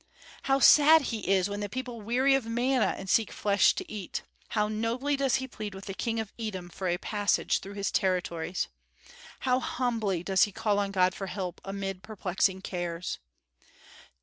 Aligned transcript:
How 0.49 0.57
sad 0.57 1.03
he 1.13 1.29
is 1.29 1.47
when 1.47 1.59
the 1.59 1.69
people 1.69 2.01
weary 2.01 2.33
of 2.33 2.47
manna 2.47 2.95
and 2.97 3.07
seek 3.07 3.31
flesh 3.31 3.75
to 3.75 3.85
eat! 3.91 4.23
How 4.47 4.67
nobly 4.67 5.15
does 5.15 5.35
he 5.35 5.47
plead 5.47 5.75
with 5.75 5.85
the 5.85 5.93
king 5.93 6.19
of 6.19 6.33
Edom 6.39 6.69
for 6.69 6.87
a 6.87 6.97
passage 6.97 7.59
through 7.59 7.75
his 7.75 7.91
territories! 7.91 8.67
How 9.41 9.59
humbly 9.59 10.23
does 10.23 10.45
he 10.45 10.51
call 10.51 10.79
on 10.79 10.89
God 10.89 11.13
for 11.13 11.27
help 11.27 11.61
amid 11.63 12.01
perplexing 12.01 12.61
cares! 12.63 13.19